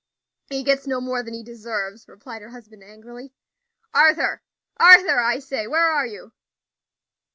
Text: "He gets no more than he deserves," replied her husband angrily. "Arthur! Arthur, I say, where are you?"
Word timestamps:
"He 0.49 0.63
gets 0.63 0.87
no 0.87 0.99
more 0.99 1.21
than 1.21 1.35
he 1.35 1.43
deserves," 1.43 2.07
replied 2.07 2.41
her 2.41 2.49
husband 2.49 2.81
angrily. 2.83 3.33
"Arthur! 3.93 4.41
Arthur, 4.77 5.19
I 5.19 5.37
say, 5.37 5.67
where 5.67 5.91
are 5.91 6.07
you?" 6.07 6.31